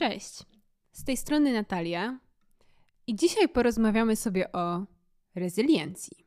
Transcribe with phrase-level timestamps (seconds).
[0.00, 0.42] Cześć.
[0.92, 2.18] Z tej strony Natalia
[3.06, 4.86] i dzisiaj porozmawiamy sobie o
[5.34, 6.26] rezyliencji.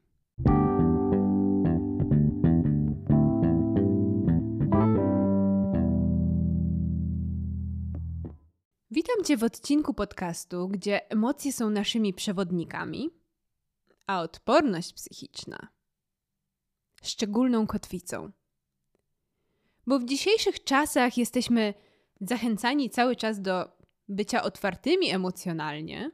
[8.91, 13.09] Witam Cię w odcinku podcastu, gdzie emocje są naszymi przewodnikami,
[14.07, 15.67] a odporność psychiczna
[17.03, 18.31] szczególną kotwicą.
[19.87, 21.73] Bo w dzisiejszych czasach jesteśmy
[22.29, 23.77] zachęcani cały czas do
[24.07, 26.11] bycia otwartymi emocjonalnie,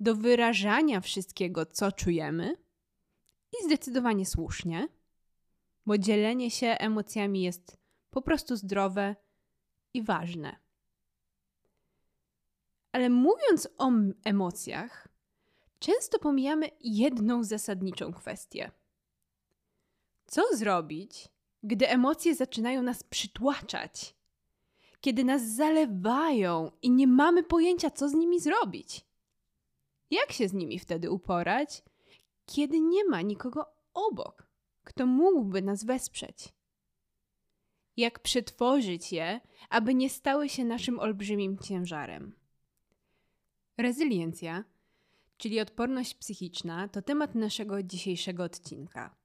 [0.00, 2.56] do wyrażania wszystkiego, co czujemy
[3.60, 4.88] i zdecydowanie słusznie,
[5.86, 7.76] bo dzielenie się emocjami jest
[8.10, 9.16] po prostu zdrowe
[9.94, 10.56] i ważne.
[12.92, 13.90] Ale mówiąc o
[14.24, 15.08] emocjach,
[15.78, 18.70] często pomijamy jedną zasadniczą kwestię.
[20.26, 21.28] Co zrobić,
[21.62, 24.19] gdy emocje zaczynają nas przytłaczać?
[25.00, 29.04] Kiedy nas zalewają i nie mamy pojęcia, co z nimi zrobić?
[30.10, 31.82] Jak się z nimi wtedy uporać,
[32.46, 34.46] kiedy nie ma nikogo obok,
[34.84, 36.48] kto mógłby nas wesprzeć?
[37.96, 42.34] Jak przetworzyć je, aby nie stały się naszym olbrzymim ciężarem?
[43.78, 44.64] Rezyliencja,
[45.36, 49.16] czyli odporność psychiczna, to temat naszego dzisiejszego odcinka.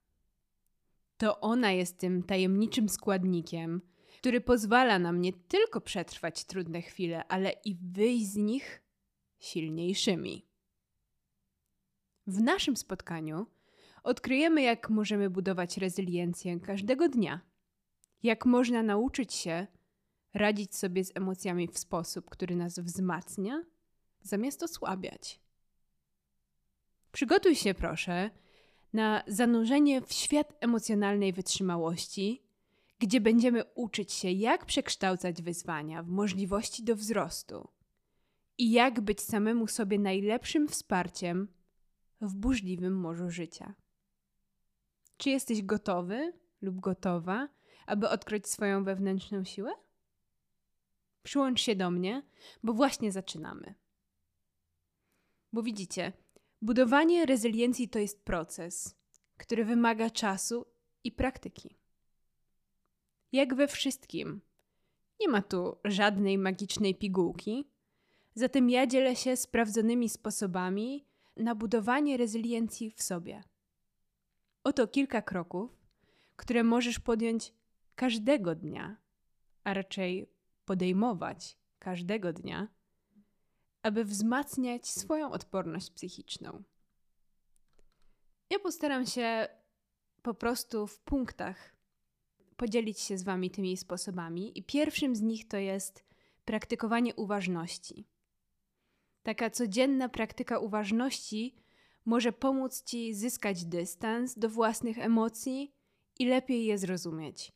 [1.16, 3.80] To ona jest tym tajemniczym składnikiem,
[4.20, 8.82] który pozwala nam nie tylko przetrwać trudne chwile, ale i wyjść z nich
[9.38, 10.46] silniejszymi.
[12.26, 13.46] W naszym spotkaniu
[14.02, 17.40] odkryjemy, jak możemy budować rezyliencję każdego dnia,
[18.22, 19.66] jak można nauczyć się
[20.34, 23.64] radzić sobie z emocjami w sposób, który nas wzmacnia,
[24.22, 25.40] zamiast osłabiać.
[27.12, 28.30] Przygotuj się, proszę,
[28.92, 32.45] na zanurzenie w świat emocjonalnej wytrzymałości,
[32.98, 37.68] gdzie będziemy uczyć się, jak przekształcać wyzwania w możliwości do wzrostu
[38.58, 41.48] i jak być samemu sobie najlepszym wsparciem
[42.20, 43.74] w burzliwym morzu życia.
[45.16, 47.48] Czy jesteś gotowy lub gotowa,
[47.86, 49.72] aby odkryć swoją wewnętrzną siłę?
[51.22, 52.22] Przyłącz się do mnie,
[52.62, 53.74] bo właśnie zaczynamy.
[55.52, 56.12] Bo widzicie,
[56.62, 58.96] Budowanie rezyliencji to jest proces,
[59.36, 60.66] który wymaga czasu
[61.04, 61.78] i praktyki.
[63.32, 64.40] Jak we wszystkim,
[65.20, 67.70] nie ma tu żadnej magicznej pigułki,
[68.34, 73.44] zatem ja dzielę się sprawdzonymi sposobami na budowanie rezyliencji w sobie.
[74.64, 75.70] Oto kilka kroków,
[76.36, 77.52] które możesz podjąć
[77.94, 78.96] każdego dnia,
[79.64, 80.30] a raczej
[80.64, 82.76] podejmować każdego dnia
[83.86, 86.62] aby wzmacniać swoją odporność psychiczną.
[88.50, 89.48] Ja postaram się
[90.22, 91.75] po prostu w punktach
[92.56, 96.04] podzielić się z Wami tymi sposobami, i pierwszym z nich to jest
[96.44, 98.06] praktykowanie uważności.
[99.22, 101.54] Taka codzienna praktyka uważności
[102.04, 105.74] może pomóc Ci zyskać dystans do własnych emocji
[106.18, 107.52] i lepiej je zrozumieć.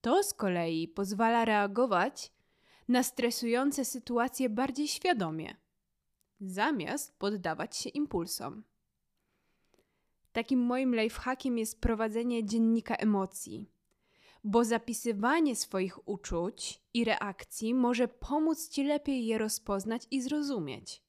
[0.00, 2.32] To z kolei pozwala reagować
[2.88, 5.56] na stresujące sytuacje bardziej świadomie,
[6.40, 8.64] zamiast poddawać się impulsom.
[10.32, 13.70] Takim moim lifehackiem jest prowadzenie dziennika emocji,
[14.48, 21.02] bo zapisywanie swoich uczuć i reakcji może pomóc ci lepiej je rozpoznać i zrozumieć.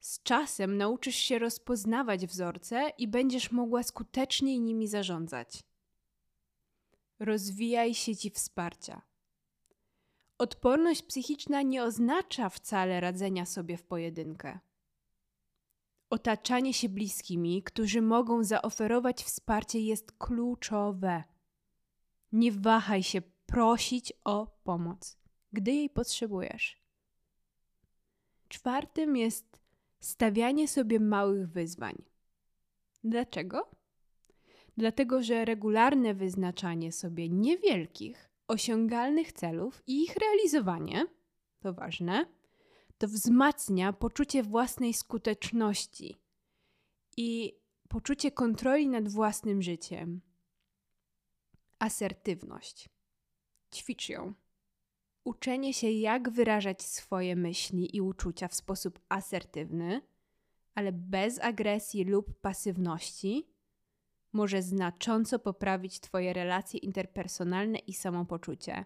[0.00, 5.62] Z czasem nauczysz się rozpoznawać wzorce i będziesz mogła skuteczniej nimi zarządzać.
[7.18, 9.02] Rozwijaj sieci wsparcia.
[10.38, 14.58] Odporność psychiczna nie oznacza wcale radzenia sobie w pojedynkę.
[16.10, 21.24] Otaczanie się bliskimi, którzy mogą zaoferować wsparcie, jest kluczowe.
[22.32, 25.18] Nie wahaj się prosić o pomoc,
[25.52, 26.82] gdy jej potrzebujesz.
[28.48, 29.60] Czwartym jest
[30.00, 31.94] stawianie sobie małych wyzwań.
[33.04, 33.70] Dlaczego?
[34.76, 41.06] Dlatego, że regularne wyznaczanie sobie niewielkich, osiągalnych celów i ich realizowanie,
[41.60, 42.26] to ważne,
[42.98, 46.20] to wzmacnia poczucie własnej skuteczności
[47.16, 47.58] i
[47.88, 50.20] poczucie kontroli nad własnym życiem.
[51.78, 52.88] Asertywność.
[53.74, 54.34] Ćwicz ją.
[55.24, 60.02] Uczenie się, jak wyrażać swoje myśli i uczucia w sposób asertywny,
[60.74, 63.48] ale bez agresji lub pasywności
[64.32, 68.84] może znacząco poprawić Twoje relacje interpersonalne i samopoczucie.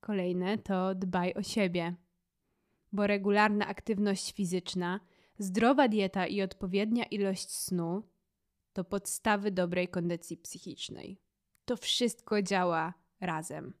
[0.00, 1.94] Kolejne to dbaj o siebie,
[2.92, 5.00] bo regularna aktywność fizyczna,
[5.38, 8.02] zdrowa dieta i odpowiednia ilość snu
[8.72, 11.20] to podstawy dobrej kondycji psychicznej.
[11.64, 13.74] To wszystko działa razem.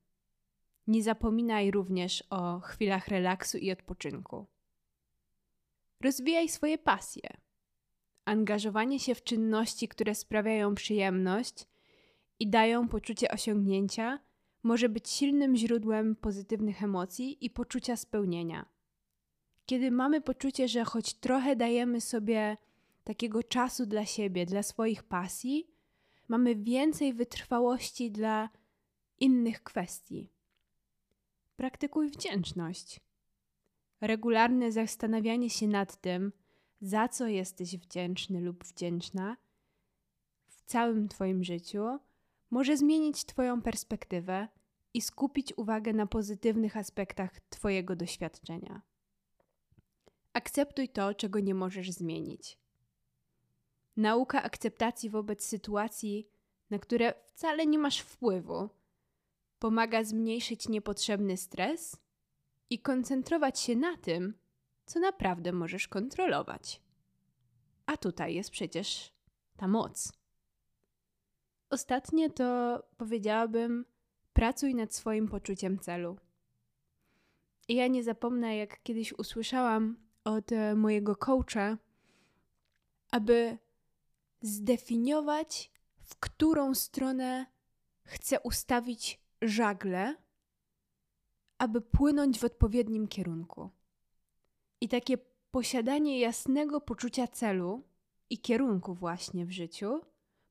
[0.86, 4.46] Nie zapominaj również o chwilach relaksu i odpoczynku.
[6.00, 7.36] Rozwijaj swoje pasje.
[8.24, 11.66] Angażowanie się w czynności, które sprawiają przyjemność
[12.38, 14.18] i dają poczucie osiągnięcia,
[14.62, 18.66] może być silnym źródłem pozytywnych emocji i poczucia spełnienia.
[19.66, 22.56] Kiedy mamy poczucie, że choć trochę dajemy sobie
[23.04, 25.66] takiego czasu dla siebie, dla swoich pasji,
[26.28, 28.48] mamy więcej wytrwałości dla
[29.20, 30.30] innych kwestii.
[31.56, 33.00] Praktykuj wdzięczność.
[34.00, 36.32] Regularne zastanawianie się nad tym,
[36.80, 39.36] za co jesteś wdzięczny lub wdzięczna
[40.48, 41.98] w całym Twoim życiu,
[42.50, 44.48] może zmienić Twoją perspektywę
[44.94, 48.82] i skupić uwagę na pozytywnych aspektach Twojego doświadczenia.
[50.32, 52.58] Akceptuj to, czego nie możesz zmienić.
[53.96, 56.28] Nauka akceptacji wobec sytuacji,
[56.70, 58.68] na które wcale nie masz wpływu,
[59.58, 61.96] pomaga zmniejszyć niepotrzebny stres
[62.70, 64.34] i koncentrować się na tym,
[64.86, 66.80] co naprawdę możesz kontrolować.
[67.86, 69.12] A tutaj jest przecież
[69.56, 70.12] ta moc.
[71.70, 73.84] Ostatnie to powiedziałabym:
[74.32, 76.16] pracuj nad swoim poczuciem celu.
[77.68, 81.78] I ja nie zapomnę, jak kiedyś usłyszałam od e, mojego coacha,
[83.10, 83.58] aby
[84.40, 85.72] zdefiniować,
[86.04, 87.46] w którą stronę
[88.04, 90.16] chcę ustawić żagle,
[91.58, 93.70] aby płynąć w odpowiednim kierunku.
[94.80, 95.18] I takie
[95.50, 97.82] posiadanie jasnego poczucia celu
[98.30, 100.00] i kierunku właśnie w życiu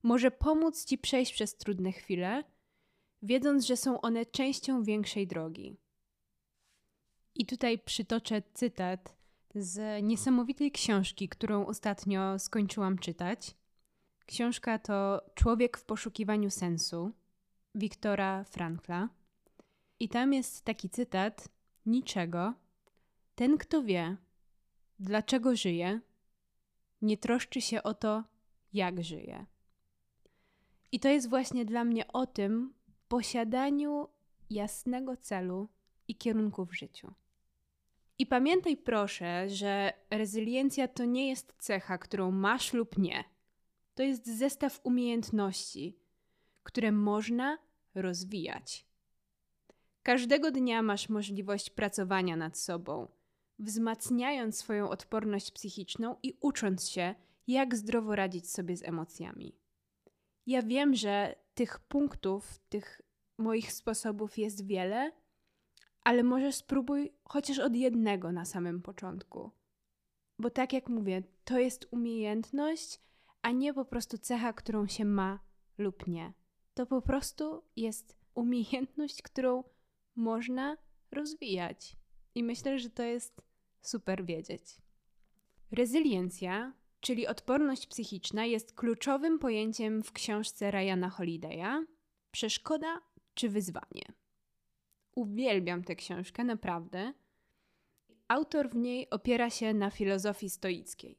[0.04, 2.44] może pomóc ci przejść przez trudne chwile,
[3.22, 5.78] wiedząc, że są one częścią większej drogi.
[7.36, 9.21] I tutaj przytoczę cytat
[9.56, 13.56] z niesamowitej książki, którą ostatnio skończyłam czytać.
[14.26, 17.12] Książka to Człowiek w poszukiwaniu sensu
[17.76, 19.10] Wiktora Frankla.
[20.00, 21.50] I tam jest taki cytat:
[21.86, 22.54] Niczego.
[23.36, 24.18] Ten, kto wie,
[25.00, 26.02] dlaczego żyje,
[27.02, 28.24] nie troszczy się o to,
[28.74, 29.46] jak żyje.
[30.92, 32.74] I to jest właśnie dla mnie o tym
[33.08, 34.08] posiadaniu
[34.50, 35.70] jasnego celu
[36.08, 37.14] i kierunku w życiu.
[38.22, 43.24] I pamiętaj proszę, że rezyliencja to nie jest cecha, którą masz lub nie.
[43.96, 45.98] To jest zestaw umiejętności,
[46.64, 47.58] które można
[47.96, 48.86] rozwijać.
[50.04, 53.08] Każdego dnia masz możliwość pracowania nad sobą,
[53.60, 57.16] wzmacniając swoją odporność psychiczną i ucząc się,
[57.48, 59.56] jak zdrowo radzić sobie z emocjami.
[60.46, 63.02] Ja wiem, że tych punktów, tych
[63.38, 65.12] moich sposobów jest wiele,
[66.04, 69.52] ale może spróbuj chociaż od jednego na samym początku.
[70.40, 73.02] Bo tak jak mówię, to jest umiejętność,
[73.42, 75.40] a nie po prostu cecha, którą się ma
[75.78, 76.34] lub nie.
[76.74, 79.64] To po prostu jest umiejętność, którą
[80.16, 80.78] można
[81.12, 81.96] rozwijać.
[82.36, 83.42] I myślę, że to jest
[83.82, 84.64] super wiedzieć.
[85.72, 91.84] Rezyliencja, czyli odporność psychiczna, jest kluczowym pojęciem w książce Ryana Holiday'a
[92.32, 93.02] Przeszkoda
[93.34, 94.21] czy wyzwanie.
[95.16, 97.14] Uwielbiam tę książkę, naprawdę.
[98.28, 101.18] Autor w niej opiera się na filozofii stoickiej,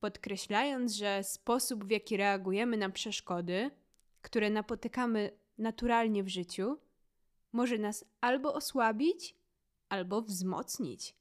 [0.00, 3.70] podkreślając, że sposób, w jaki reagujemy na przeszkody,
[4.22, 6.78] które napotykamy naturalnie w życiu,
[7.52, 9.34] może nas albo osłabić,
[9.88, 11.14] albo wzmocnić.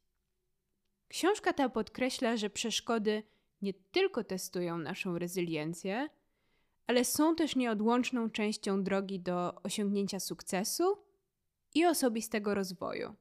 [1.07, 3.23] Książka ta podkreśla, że przeszkody
[3.61, 6.09] nie tylko testują naszą rezyliencję,
[6.87, 10.97] ale są też nieodłączną częścią drogi do osiągnięcia sukcesu
[11.75, 13.15] i osobistego rozwoju.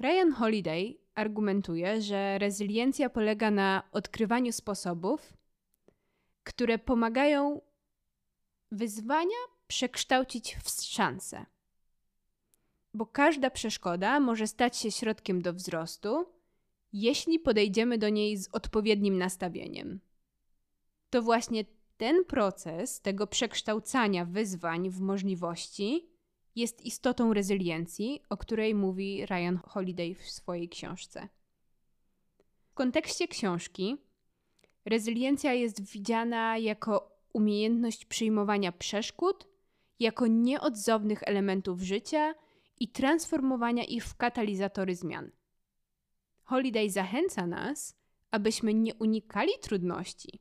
[0.00, 5.32] Ryan Holiday argumentuje, że rezyliencja polega na odkrywaniu sposobów,
[6.44, 7.60] które pomagają
[8.72, 11.46] wyzwania przekształcić w szansę.
[12.94, 16.26] Bo każda przeszkoda może stać się środkiem do wzrostu,
[16.92, 20.00] jeśli podejdziemy do niej z odpowiednim nastawieniem.
[21.10, 21.64] To właśnie
[21.96, 26.08] ten proces tego przekształcania wyzwań w możliwości
[26.56, 31.28] jest istotą rezyliencji, o której mówi Ryan Holiday w swojej książce.
[32.68, 33.96] W kontekście książki
[34.84, 39.48] rezyliencja jest widziana jako umiejętność przyjmowania przeszkód,
[39.98, 42.34] jako nieodzownych elementów życia
[42.80, 45.30] i transformowania ich w katalizatory zmian.
[46.42, 47.96] Holiday zachęca nas,
[48.30, 50.40] abyśmy nie unikali trudności,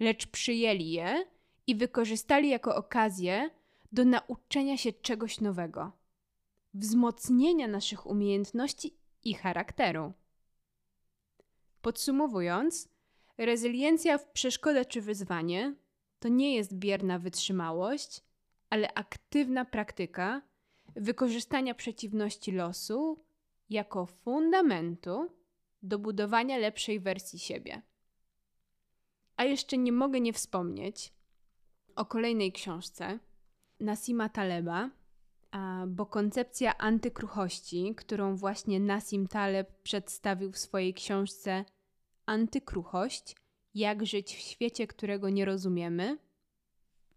[0.00, 1.26] lecz przyjęli je
[1.66, 3.50] i wykorzystali jako okazję
[3.94, 5.92] do nauczenia się czegoś nowego,
[6.74, 10.12] wzmocnienia naszych umiejętności i charakteru.
[11.82, 12.88] Podsumowując,
[13.38, 15.74] rezyliencja w przeszkodę czy wyzwanie
[16.18, 18.20] to nie jest bierna wytrzymałość,
[18.70, 20.42] ale aktywna praktyka,
[20.96, 23.24] wykorzystania przeciwności losu
[23.70, 25.30] jako fundamentu
[25.82, 27.82] do budowania lepszej wersji siebie.
[29.36, 31.12] A jeszcze nie mogę nie wspomnieć
[31.96, 33.18] o kolejnej książce
[33.80, 34.90] Nasima Taleba,
[35.86, 41.64] bo koncepcja antykruchości, którą właśnie Nasim Taleb przedstawił w swojej książce
[42.26, 43.36] Antykruchość
[43.74, 46.18] jak żyć w świecie, którego nie rozumiemy,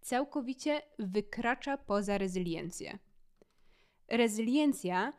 [0.00, 2.98] całkowicie wykracza poza rezyliencję.
[4.08, 5.12] Rezyliencja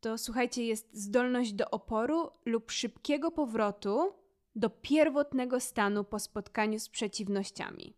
[0.00, 4.14] to, słuchajcie, jest zdolność do oporu lub szybkiego powrotu
[4.56, 7.96] do pierwotnego stanu po spotkaniu z przeciwnościami.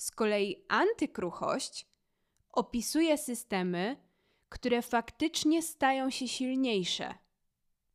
[0.00, 1.86] Z kolei antykruchość
[2.52, 3.96] opisuje systemy,
[4.48, 7.14] które faktycznie stają się silniejsze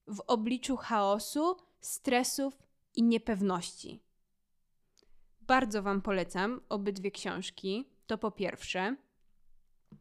[0.08, 2.64] w obliczu chaosu, stresów
[2.96, 4.04] i niepewności.
[5.42, 8.96] Bardzo Wam polecam obydwie książki, to po pierwsze,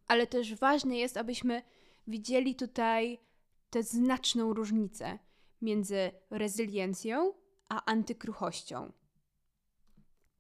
[0.07, 1.63] ale też ważne jest, abyśmy
[2.07, 3.19] widzieli tutaj
[3.71, 5.19] tę znaczną różnicę
[5.63, 7.33] między rezyliencją
[7.69, 8.93] a antykruchością.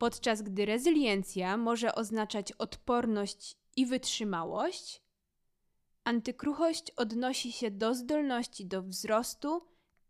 [0.05, 5.03] Podczas gdy rezyliencja może oznaczać odporność i wytrzymałość,
[6.05, 9.67] antykruchość odnosi się do zdolności do wzrostu,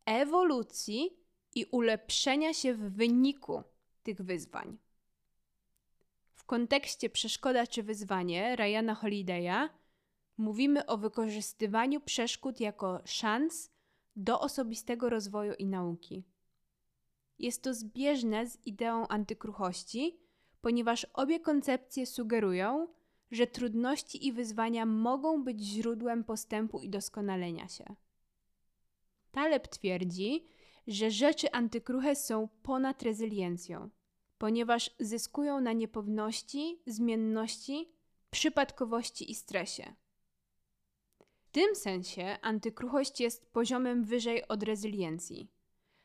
[0.06, 1.16] ewolucji
[1.54, 3.62] i ulepszenia się w wyniku
[4.02, 4.78] tych wyzwań.
[6.34, 9.68] W kontekście przeszkoda czy wyzwanie Ryana Holiday'a
[10.36, 13.70] mówimy o wykorzystywaniu przeszkód jako szans
[14.16, 16.24] do osobistego rozwoju i nauki.
[17.38, 20.20] Jest to zbieżne z ideą antykruchości,
[20.60, 22.88] ponieważ obie koncepcje sugerują,
[23.30, 27.84] że trudności i wyzwania mogą być źródłem postępu i doskonalenia się.
[29.32, 30.44] Taleb twierdzi,
[30.86, 33.90] że rzeczy antykruche są ponad rezyliencją,
[34.38, 37.92] ponieważ zyskują na niepewności, zmienności,
[38.30, 39.94] przypadkowości i stresie.
[41.44, 45.48] W tym sensie antykruchość jest poziomem wyżej od rezyliencji,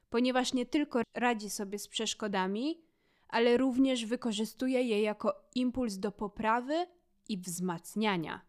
[0.10, 2.82] ponieważ nie tylko radzi sobie z przeszkodami,
[3.28, 6.88] ale również wykorzystuje je jako impuls do poprawy
[7.30, 8.42] i wzmacniania.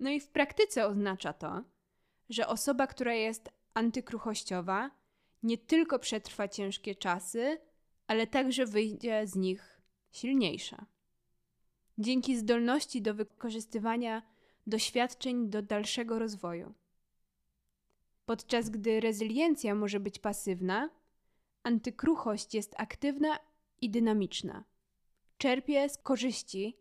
[0.00, 1.62] No i w praktyce oznacza to,
[2.28, 4.90] że osoba, która jest antykruchościowa,
[5.42, 7.58] nie tylko przetrwa ciężkie czasy,
[8.06, 9.80] ale także wyjdzie z nich
[10.12, 10.86] silniejsza.
[11.98, 14.22] Dzięki zdolności do wykorzystywania
[14.66, 16.74] doświadczeń do dalszego rozwoju.
[18.26, 20.90] Podczas gdy rezyliencja może być pasywna,
[21.62, 23.38] antykruchość jest aktywna
[23.80, 24.64] i dynamiczna.
[25.38, 26.76] Czerpie z korzyści,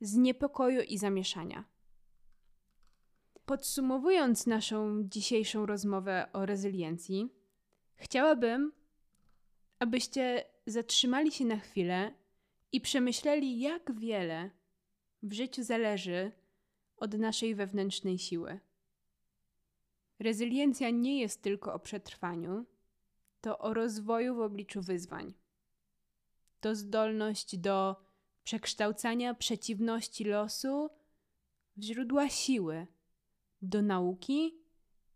[0.00, 1.64] z niepokoju i zamieszania.
[3.46, 7.28] Podsumowując naszą dzisiejszą rozmowę o rezyliencji,
[7.96, 8.72] chciałabym,
[9.78, 12.14] abyście zatrzymali się na chwilę
[12.72, 14.50] i przemyśleli, jak wiele
[15.22, 16.32] w życiu zależy
[16.96, 18.60] od naszej wewnętrznej siły.
[20.18, 22.64] Rezyliencja nie jest tylko o przetrwaniu,
[23.40, 25.34] to o rozwoju w obliczu wyzwań.
[26.60, 27.96] To zdolność do
[28.44, 30.90] przekształcania przeciwności losu
[31.76, 32.86] w źródła siły
[33.62, 34.54] do nauki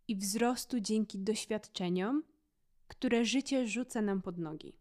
[0.08, 2.22] i wzrostu dzięki doświadczeniom,
[2.88, 4.76] które życie rzuca nam pod nogi.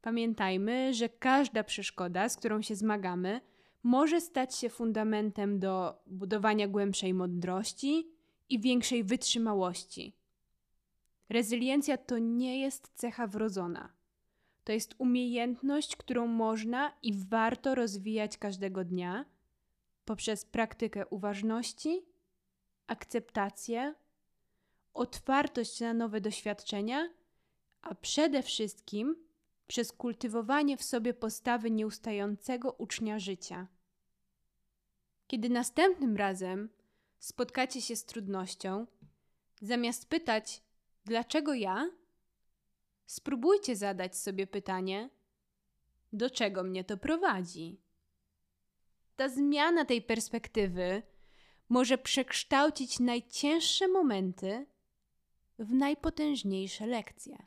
[0.00, 3.40] Pamiętajmy, że każda przeszkoda, z którą się zmagamy,
[3.82, 8.13] może stać się fundamentem do budowania głębszej mądrości
[8.54, 10.16] i większej wytrzymałości.
[11.28, 13.92] Rezyliencja to nie jest cecha wrodzona.
[14.64, 19.24] To jest umiejętność, którą można i warto rozwijać każdego dnia
[20.04, 22.06] poprzez praktykę uważności
[22.86, 23.94] akceptację,
[24.94, 27.08] otwartość na nowe doświadczenia,
[27.82, 29.16] a przede wszystkim
[29.66, 33.66] przez kultywowanie w sobie postawy nieustającego ucznia życia.
[35.26, 36.68] Kiedy następnym razem
[37.24, 38.86] spotkacie się z trudnością,
[39.60, 40.62] zamiast pytać,
[41.04, 41.90] dlaczego ja,
[43.06, 45.10] spróbujcie zadać sobie pytanie,
[46.12, 47.80] do czego mnie to prowadzi.
[49.16, 51.02] Ta zmiana tej perspektywy
[51.68, 54.66] może przekształcić najcięższe momenty
[55.58, 57.46] w najpotężniejsze lekcje.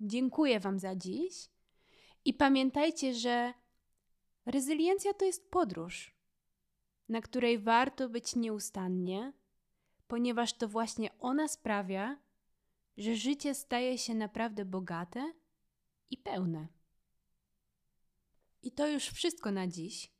[0.00, 1.48] Dziękuję Wam za dziś
[2.24, 3.54] i pamiętajcie, że
[4.46, 6.15] rezyliencja to jest podróż,
[7.08, 9.32] na której warto być nieustannie,
[10.08, 12.18] ponieważ to właśnie ona sprawia,
[12.96, 15.32] że życie staje się naprawdę bogate
[16.10, 16.68] i pełne.
[18.62, 20.12] I to już wszystko na dziś.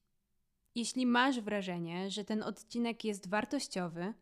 [0.74, 4.14] Jeśli masz wrażenie, że ten odcinek jest wartościowy,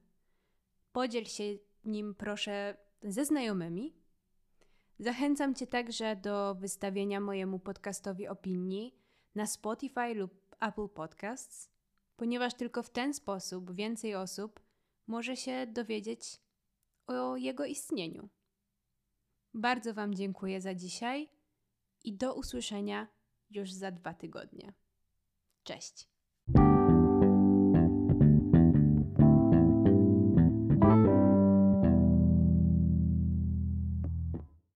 [0.93, 1.45] podziel się
[1.85, 3.95] nim proszę ze znajomymi.
[4.99, 8.95] Zachęcam Cię także do wystawienia mojemu podcastowi opinii
[9.35, 11.74] na Spotify lub Apple Podcasts.
[12.17, 14.61] Ponieważ tylko w ten sposób więcej osób
[15.07, 16.41] może się dowiedzieć
[17.07, 18.29] o jego istnieniu.
[19.55, 21.29] Bardzo Wam dziękuję za dzisiaj
[22.05, 23.09] i do usłyszenia
[23.51, 24.73] już za dwa tygodnie.
[25.63, 26.14] Cześć.